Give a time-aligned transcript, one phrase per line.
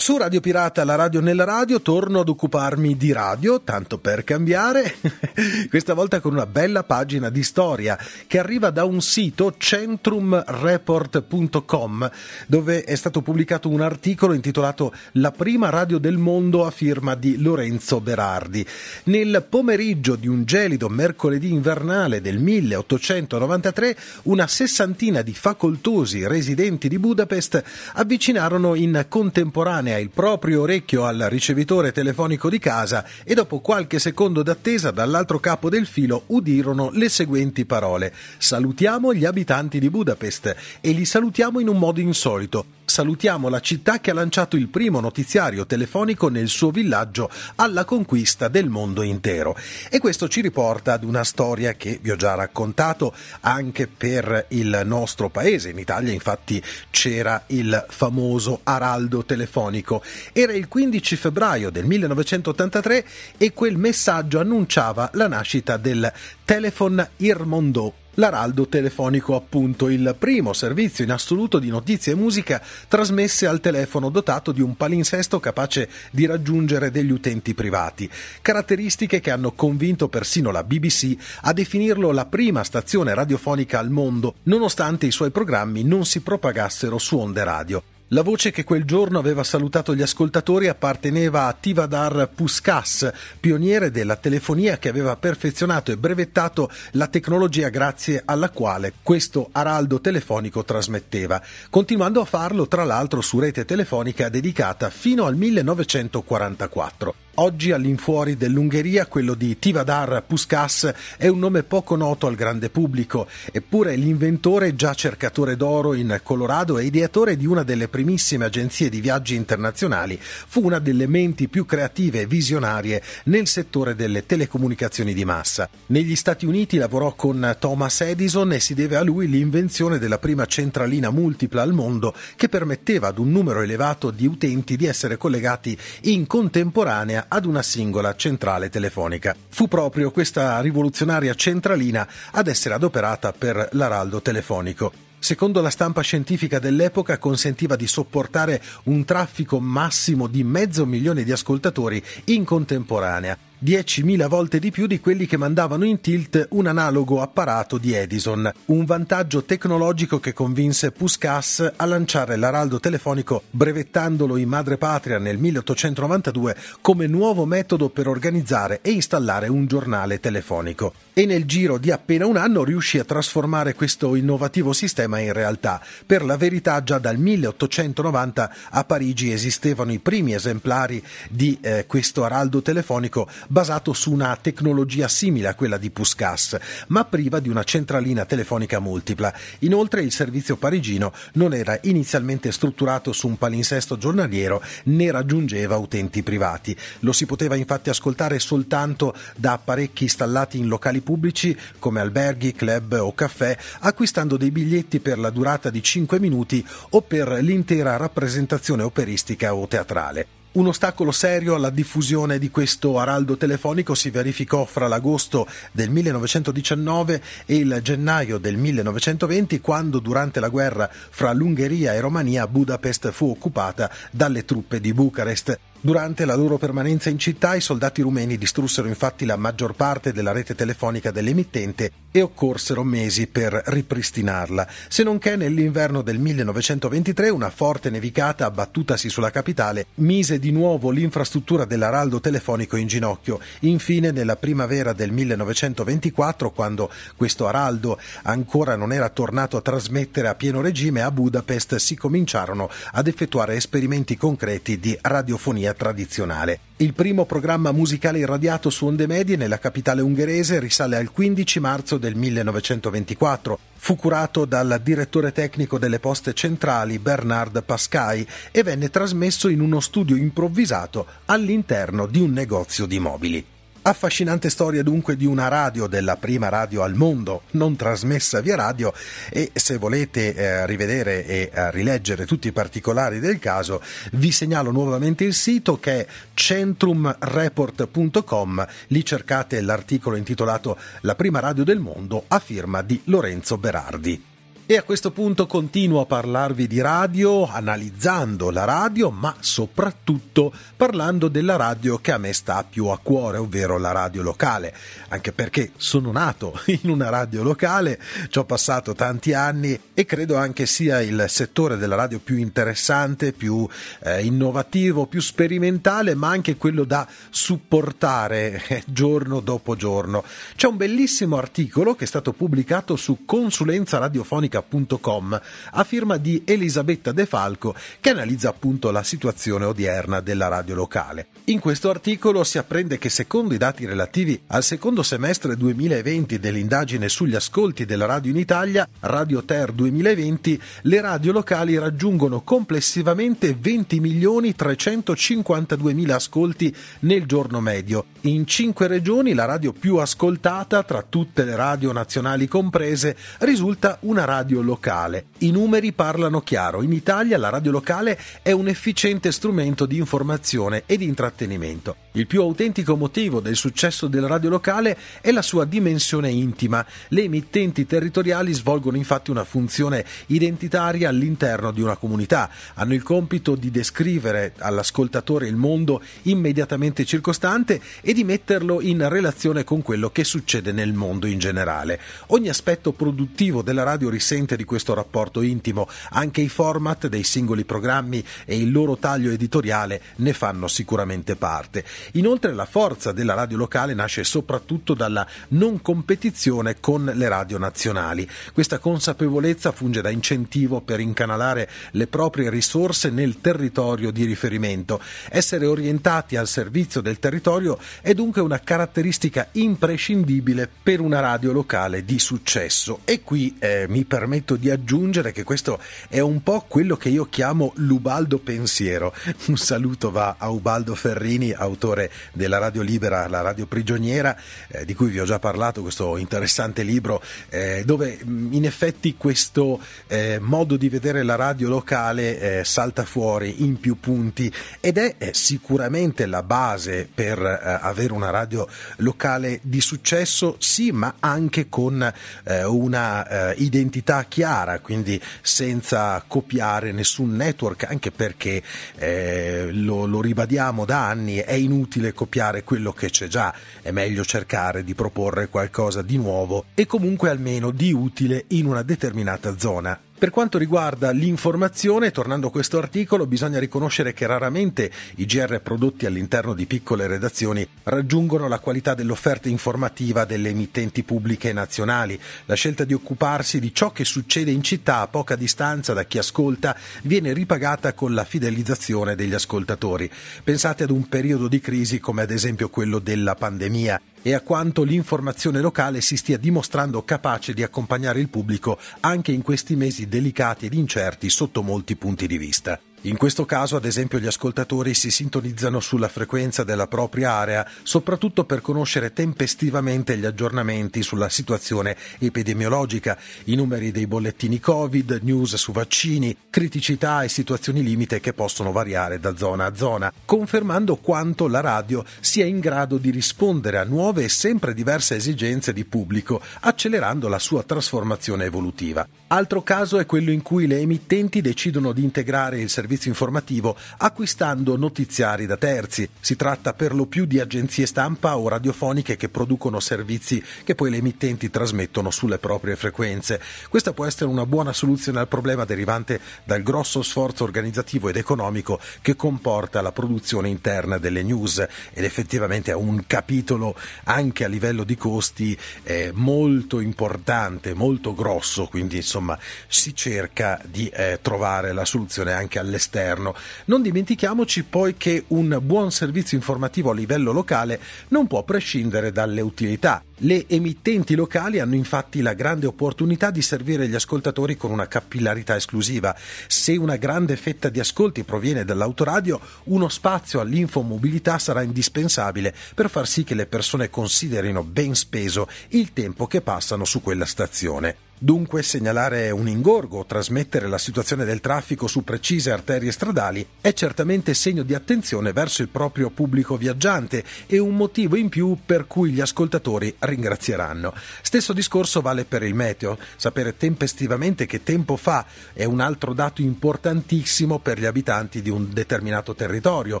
[0.00, 4.94] Su Radio Pirata, la radio nella radio, torno ad occuparmi di radio, tanto per cambiare,
[5.68, 7.98] questa volta con una bella pagina di storia
[8.28, 12.10] che arriva da un sito centrumreport.com
[12.46, 17.36] dove è stato pubblicato un articolo intitolato La prima radio del mondo a firma di
[17.36, 18.64] Lorenzo Berardi.
[19.04, 27.00] Nel pomeriggio di un gelido mercoledì invernale del 1893 una sessantina di facoltosi residenti di
[27.00, 33.98] Budapest avvicinarono in contemporanea il proprio orecchio al ricevitore telefonico di casa e dopo qualche
[33.98, 38.12] secondo d'attesa dall'altro capo del filo udirono le seguenti parole.
[38.36, 44.00] Salutiamo gli abitanti di Budapest e li salutiamo in un modo insolito salutiamo la città
[44.00, 49.56] che ha lanciato il primo notiziario telefonico nel suo villaggio alla conquista del mondo intero.
[49.88, 54.82] E questo ci riporta ad una storia che vi ho già raccontato anche per il
[54.84, 55.68] nostro paese.
[55.68, 60.02] In Italia infatti c'era il famoso araldo telefonico.
[60.32, 63.06] Era il 15 febbraio del 1983
[63.38, 66.12] e quel messaggio annunciava la nascita del
[66.44, 73.46] Telefon Irmondo l'Araldo Telefonico appunto, il primo servizio in assoluto di notizie e musica trasmesse
[73.46, 78.08] al telefono dotato di un palinsesto capace di raggiungere degli utenti privati,
[78.42, 84.34] caratteristiche che hanno convinto persino la BBC a definirlo la prima stazione radiofonica al mondo,
[84.44, 87.82] nonostante i suoi programmi non si propagassero su onde radio.
[88.12, 94.16] La voce che quel giorno aveva salutato gli ascoltatori apparteneva a Tivadar Puskas, pioniere della
[94.16, 101.42] telefonia che aveva perfezionato e brevettato la tecnologia grazie alla quale questo araldo telefonico trasmetteva,
[101.68, 107.27] continuando a farlo tra l'altro su rete telefonica dedicata fino al 1944.
[107.40, 113.28] Oggi all'infuori dell'Ungheria quello di Tivadar Puskas è un nome poco noto al grande pubblico,
[113.52, 119.00] eppure l'inventore già cercatore d'oro in Colorado e ideatore di una delle primissime agenzie di
[119.00, 125.24] viaggi internazionali fu una delle menti più creative e visionarie nel settore delle telecomunicazioni di
[125.24, 125.68] massa.
[125.86, 130.44] Negli Stati Uniti lavorò con Thomas Edison e si deve a lui l'invenzione della prima
[130.46, 135.78] centralina multipla al mondo che permetteva ad un numero elevato di utenti di essere collegati
[136.00, 139.36] in contemporanea ad una singola centrale telefonica.
[139.48, 144.92] Fu proprio questa rivoluzionaria centralina ad essere adoperata per l'araldo telefonico.
[145.20, 151.32] Secondo la stampa scientifica dell'epoca consentiva di sopportare un traffico massimo di mezzo milione di
[151.32, 157.20] ascoltatori in contemporanea, 10.000 volte di più di quelli che mandavano in tilt un analogo
[157.20, 164.48] apparato di Edison, un vantaggio tecnologico che convinse Puskas a lanciare l'araldo telefonico brevettandolo in
[164.48, 170.92] madrepatria nel 1892 come nuovo metodo per organizzare e installare un giornale telefonico.
[171.12, 175.82] E nel giro di appena un anno riuscì a trasformare questo innovativo sistema in realtà.
[176.06, 182.22] Per la verità già dal 1890 a Parigi esistevano i primi esemplari di eh, questo
[182.22, 186.56] araldo telefonico basato su una tecnologia simile a quella di Puskas,
[186.88, 189.34] ma priva di una centralina telefonica multipla.
[189.60, 196.22] Inoltre il servizio parigino non era inizialmente strutturato su un palinsesto giornaliero né raggiungeva utenti
[196.22, 196.76] privati.
[197.00, 202.98] Lo si poteva infatti ascoltare soltanto da apparecchi installati in locali pubblici come alberghi, club
[203.00, 208.82] o caffè, acquistando dei biglietti per la durata di 5 minuti o per l'intera rappresentazione
[208.82, 210.37] operistica o teatrale.
[210.50, 217.22] Un ostacolo serio alla diffusione di questo araldo telefonico si verificò fra l'agosto del 1919
[217.44, 223.28] e il gennaio del 1920 quando durante la guerra fra l'Ungheria e Romania Budapest fu
[223.28, 225.67] occupata dalle truppe di Bucarest.
[225.80, 230.32] Durante la loro permanenza in città i soldati rumeni distrussero infatti la maggior parte della
[230.32, 237.50] rete telefonica dell'emittente e occorsero mesi per ripristinarla, se non che nell'inverno del 1923 una
[237.50, 243.38] forte nevicata abbattutasi sulla capitale mise di nuovo l'infrastruttura dell'araldo telefonico in ginocchio.
[243.60, 250.34] Infine nella primavera del 1924, quando questo araldo ancora non era tornato a trasmettere a
[250.34, 256.60] pieno regime, a Budapest si cominciarono ad effettuare esperimenti concreti di radiofonia radiofonia tradizionale.
[256.76, 261.98] Il primo programma musicale irradiato su onde medie nella capitale ungherese risale al 15 marzo
[261.98, 263.58] del 1924.
[263.76, 269.80] Fu curato dal direttore tecnico delle poste centrali Bernard Pascai e venne trasmesso in uno
[269.80, 273.57] studio improvvisato all'interno di un negozio di mobili.
[273.88, 278.92] Affascinante storia dunque di una radio, della prima radio al mondo, non trasmessa via radio
[279.30, 283.80] e se volete eh, rivedere e eh, rileggere tutti i particolari del caso
[284.12, 291.64] vi segnalo nuovamente il sito che è centrumreport.com, lì cercate l'articolo intitolato La prima radio
[291.64, 294.27] del mondo a firma di Lorenzo Berardi.
[294.70, 301.28] E a questo punto continuo a parlarvi di radio, analizzando la radio, ma soprattutto parlando
[301.28, 304.74] della radio che a me sta più a cuore, ovvero la radio locale.
[305.08, 307.98] Anche perché sono nato in una radio locale,
[308.28, 313.32] ci ho passato tanti anni e credo anche sia il settore della radio più interessante,
[313.32, 313.66] più
[314.00, 320.22] eh, innovativo, più sperimentale, ma anche quello da supportare eh, giorno dopo giorno.
[320.54, 325.40] C'è un bellissimo articolo che è stato pubblicato su consulenza radiofonica politica.com
[325.72, 331.26] a firma di Elisabetta De Falco che analizza appunto la situazione odierna della radio locale.
[331.44, 337.08] In questo articolo si apprende che secondo i dati relativi al secondo semestre 2020 dell'indagine
[337.08, 344.00] sugli ascolti della radio in Italia, Radio Ter 2020, le radio locali raggiungono complessivamente 20
[344.00, 348.04] milioni 352 mila ascolti nel giorno medio.
[348.22, 354.24] In cinque regioni la radio più ascoltata tra tutte le radio nazionali comprese risulta una
[354.24, 355.26] radio radio locale.
[355.38, 356.80] I numeri parlano chiaro.
[356.80, 362.07] In Italia la radio locale è un efficiente strumento di informazione e di intrattenimento.
[362.18, 366.84] Il più autentico motivo del successo della radio locale è la sua dimensione intima.
[367.10, 372.50] Le emittenti territoriali svolgono infatti una funzione identitaria all'interno di una comunità.
[372.74, 379.62] Hanno il compito di descrivere all'ascoltatore il mondo immediatamente circostante e di metterlo in relazione
[379.62, 382.00] con quello che succede nel mondo in generale.
[382.28, 385.86] Ogni aspetto produttivo della radio risente di questo rapporto intimo.
[386.10, 391.84] Anche i format dei singoli programmi e il loro taglio editoriale ne fanno sicuramente parte.
[392.12, 398.28] Inoltre la forza della radio locale nasce soprattutto dalla non competizione con le radio nazionali.
[398.52, 405.00] Questa consapevolezza funge da incentivo per incanalare le proprie risorse nel territorio di riferimento.
[405.28, 412.04] Essere orientati al servizio del territorio è dunque una caratteristica imprescindibile per una radio locale
[412.04, 413.00] di successo.
[413.04, 417.26] E qui eh, mi permetto di aggiungere che questo è un po' quello che io
[417.26, 419.12] chiamo l'Ubaldo pensiero.
[419.46, 421.87] Un saluto va a Ubaldo Ferrini, autore
[422.32, 424.36] della Radio Libera, la radio prigioniera,
[424.68, 429.80] eh, di cui vi ho già parlato, questo interessante libro, eh, dove in effetti questo
[430.06, 435.30] eh, modo di vedere la radio locale eh, salta fuori in più punti ed è
[435.32, 442.12] sicuramente la base per eh, avere una radio locale di successo, sì, ma anche con
[442.44, 448.62] eh, una identità chiara, quindi senza copiare nessun network, anche perché
[448.96, 451.77] eh, lo, lo ribadiamo da anni, è inutile
[452.12, 457.30] copiare quello che c'è già, è meglio cercare di proporre qualcosa di nuovo e comunque
[457.30, 463.24] almeno di utile in una determinata zona per quanto riguarda l'informazione, tornando a questo articolo,
[463.24, 469.48] bisogna riconoscere che raramente i GR prodotti all'interno di piccole redazioni raggiungono la qualità dell'offerta
[469.48, 472.20] informativa delle emittenti pubbliche nazionali.
[472.46, 476.18] La scelta di occuparsi di ciò che succede in città a poca distanza da chi
[476.18, 480.10] ascolta viene ripagata con la fidelizzazione degli ascoltatori.
[480.42, 484.82] Pensate ad un periodo di crisi come ad esempio quello della pandemia e a quanto
[484.82, 490.66] l'informazione locale si stia dimostrando capace di accompagnare il pubblico anche in questi mesi delicati
[490.66, 492.80] ed incerti sotto molti punti di vista.
[493.02, 498.44] In questo caso, ad esempio, gli ascoltatori si sintonizzano sulla frequenza della propria area, soprattutto
[498.44, 505.70] per conoscere tempestivamente gli aggiornamenti sulla situazione epidemiologica, i numeri dei bollettini Covid, news su
[505.70, 511.60] vaccini, criticità e situazioni limite che possono variare da zona a zona, confermando quanto la
[511.60, 517.28] radio sia in grado di rispondere a nuove e sempre diverse esigenze di pubblico, accelerando
[517.28, 519.06] la sua trasformazione evolutiva.
[519.28, 524.76] Altro caso è quello in cui le emittenti decidono di integrare il servizio informativo acquistando
[524.76, 526.08] notiziari da terzi.
[526.20, 530.90] Si tratta per lo più di agenzie stampa o radiofoniche che producono servizi che poi
[530.90, 533.40] le emittenti trasmettono sulle proprie frequenze.
[533.68, 538.80] Questa può essere una buona soluzione al problema derivante dal grosso sforzo organizzativo ed economico
[539.02, 541.58] che comporta la produzione interna delle news
[541.92, 548.66] ed effettivamente è un capitolo anche a livello di costi eh, molto importante, molto grosso,
[548.66, 553.34] quindi insomma si cerca di eh, trovare la soluzione anche all'esterno.
[553.66, 559.40] Non dimentichiamoci poi che un buon servizio informativo a livello locale non può prescindere dalle
[559.40, 560.02] utilità.
[560.22, 565.54] Le emittenti locali hanno infatti la grande opportunità di servire gli ascoltatori con una capillarità
[565.54, 566.12] esclusiva.
[566.48, 573.06] Se una grande fetta di ascolti proviene dall'autoradio, uno spazio all'infomobilità sarà indispensabile per far
[573.06, 578.06] sì che le persone considerino ben speso il tempo che passano su quella stazione.
[578.20, 583.72] Dunque segnalare un ingorgo o trasmettere la situazione del traffico su precise arterie stradali è
[583.72, 588.88] certamente segno di attenzione verso il proprio pubblico viaggiante e un motivo in più per
[588.88, 590.94] cui gli ascoltatori ringrazieranno.
[591.22, 592.98] Stesso discorso vale per il meteo.
[593.16, 598.72] Sapere tempestivamente che tempo fa è un altro dato importantissimo per gli abitanti di un
[598.72, 600.00] determinato territorio.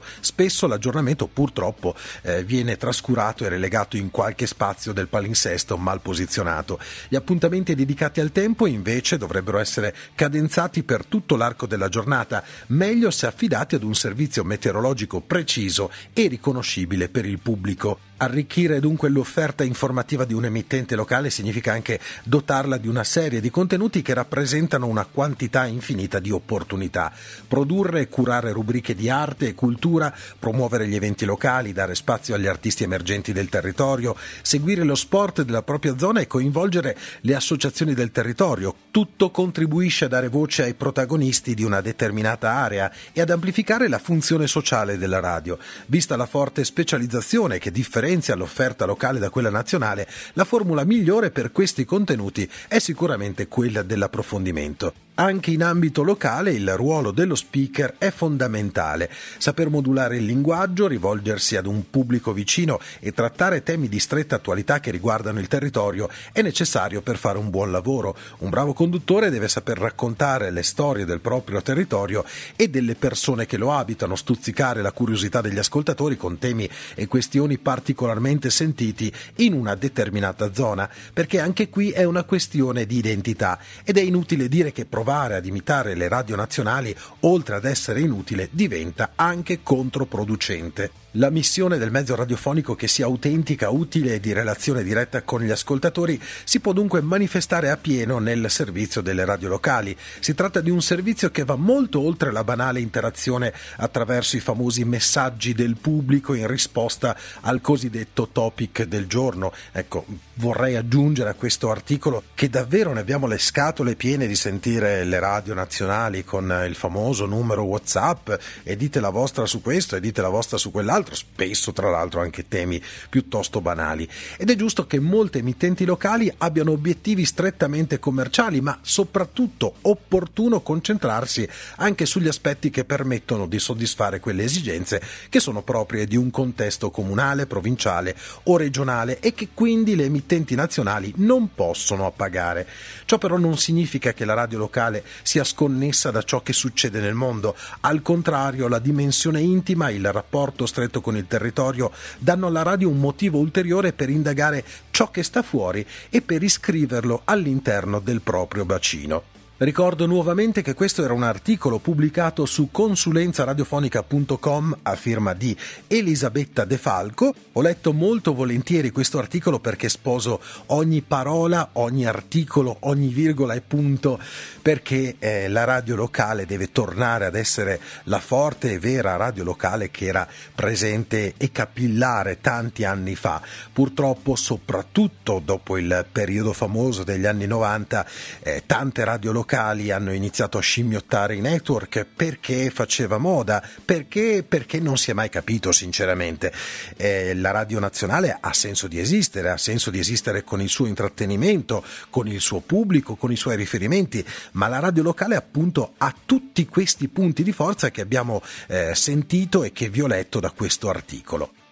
[0.20, 6.78] Spesso l'aggiornamento purtroppo eh, viene trascurato e relegato in qualche spazio del palinsesto mal posizionato.
[7.08, 13.10] Gli appuntamenti dedicati al tempo invece dovrebbero essere cadenzati per tutto l'arco della giornata, meglio
[13.10, 18.07] se affidati ad un servizio meteorologico preciso e riconoscibile per il pubblico.
[18.20, 23.48] Arricchire dunque l'offerta informativa di un emittente locale significa anche dotarla di una serie di
[23.48, 27.12] contenuti che rappresentano una quantità infinita di opportunità.
[27.46, 32.48] Produrre e curare rubriche di arte e cultura, promuovere gli eventi locali, dare spazio agli
[32.48, 38.10] artisti emergenti del territorio, seguire lo sport della propria zona e coinvolgere le associazioni del
[38.10, 38.74] territorio.
[38.90, 44.00] Tutto contribuisce a dare voce ai protagonisti di una determinata area e ad amplificare la
[44.00, 45.56] funzione sociale della radio.
[45.86, 51.30] Vista la forte specializzazione che differenzia differenzia l'offerta locale da quella nazionale, la formula migliore
[51.30, 55.07] per questi contenuti è sicuramente quella dell'approfondimento.
[55.20, 59.10] Anche in ambito locale il ruolo dello speaker è fondamentale.
[59.38, 64.78] Saper modulare il linguaggio, rivolgersi ad un pubblico vicino e trattare temi di stretta attualità
[64.78, 68.16] che riguardano il territorio è necessario per fare un buon lavoro.
[68.38, 73.56] Un bravo conduttore deve saper raccontare le storie del proprio territorio e delle persone che
[73.56, 79.74] lo abitano, stuzzicare la curiosità degli ascoltatori con temi e questioni particolarmente sentiti in una
[79.74, 84.84] determinata zona, perché anche qui è una questione di identità ed è inutile dire che
[84.84, 90.90] provare provare ad imitare le radio nazionali, oltre ad essere inutile, diventa anche controproducente.
[91.12, 95.50] La missione del mezzo radiofonico che sia autentica, utile e di relazione diretta con gli
[95.50, 99.96] ascoltatori si può dunque manifestare a pieno nel servizio delle radio locali.
[100.20, 104.84] Si tratta di un servizio che va molto oltre la banale interazione attraverso i famosi
[104.84, 109.50] messaggi del pubblico in risposta al cosiddetto topic del giorno.
[109.72, 115.04] Ecco, vorrei aggiungere a questo articolo che davvero ne abbiamo le scatole piene di sentire
[115.04, 118.30] le radio nazionali con il famoso numero WhatsApp
[118.62, 121.90] e dite la vostra su questo e dite la vostra su quell'altro altro, spesso tra
[121.90, 124.08] l'altro anche temi piuttosto banali.
[124.36, 131.48] Ed è giusto che molte emittenti locali abbiano obiettivi strettamente commerciali, ma soprattutto opportuno concentrarsi
[131.76, 136.90] anche sugli aspetti che permettono di soddisfare quelle esigenze che sono proprie di un contesto
[136.90, 142.66] comunale, provinciale o regionale e che quindi le emittenti nazionali non possono appagare.
[143.04, 147.14] Ciò però non significa che la radio locale sia sconnessa da ciò che succede nel
[147.14, 152.62] mondo, al contrario la dimensione intima, il rapporto stretto stretto con il territorio danno alla
[152.62, 158.22] radio un motivo ulteriore per indagare ciò che sta fuori e per iscriverlo all'interno del
[158.22, 159.37] proprio bacino.
[159.60, 165.56] Ricordo nuovamente che questo era un articolo pubblicato su consulenzaradiofonica.com a firma di
[165.88, 167.34] Elisabetta De Falco.
[167.54, 173.60] Ho letto molto volentieri questo articolo perché sposo ogni parola, ogni articolo, ogni virgola e
[173.60, 174.20] punto
[174.62, 179.90] perché eh, la radio locale deve tornare ad essere la forte e vera radio locale
[179.90, 180.24] che era
[180.54, 183.42] presente e capillare tanti anni fa.
[183.72, 188.06] Purtroppo, soprattutto dopo il periodo famoso degli anni 90,
[188.38, 194.44] eh, tante radio locali locali hanno iniziato a scimmiottare i network perché faceva moda, perché,
[194.46, 196.52] perché non si è mai capito sinceramente.
[196.98, 200.84] Eh, la radio nazionale ha senso di esistere, ha senso di esistere con il suo
[200.84, 206.14] intrattenimento, con il suo pubblico, con i suoi riferimenti, ma la radio locale appunto ha
[206.26, 210.50] tutti questi punti di forza che abbiamo eh, sentito e che vi ho letto da
[210.50, 211.67] questo articolo.